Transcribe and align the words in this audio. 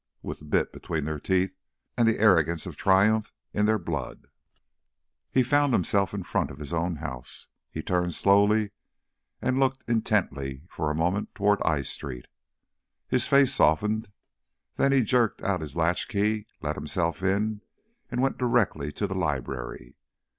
With 0.23 0.39
the 0.39 0.45
bit 0.45 0.73
between 0.73 1.05
their 1.05 1.19
teeth 1.19 1.55
and 1.95 2.07
the 2.07 2.17
arrogance 2.17 2.65
of 2.65 2.75
triumph 2.75 3.31
in 3.53 3.67
their 3.67 3.77
blood" 3.77 4.29
He 5.31 5.43
found 5.43 5.73
himself 5.73 6.11
in 6.11 6.23
front 6.23 6.49
of 6.49 6.57
his 6.57 6.73
own 6.73 6.95
house. 6.95 7.49
He 7.69 7.83
turned 7.83 8.15
slowly 8.15 8.71
and 9.43 9.59
looked 9.59 9.87
intently 9.87 10.63
for 10.67 10.89
a 10.89 10.95
moment 10.95 11.35
toward 11.35 11.61
I 11.63 11.83
Street. 11.83 12.25
His 13.09 13.27
face 13.27 13.53
softened, 13.53 14.09
then 14.73 14.91
he 14.91 15.01
jerked 15.03 15.43
out 15.43 15.61
his 15.61 15.75
latchkey, 15.75 16.47
let 16.61 16.75
himself 16.77 17.21
in 17.21 17.61
and 18.09 18.23
went 18.23 18.39
directly 18.39 18.91
to 18.93 19.05
the 19.05 19.13
library. 19.13 19.97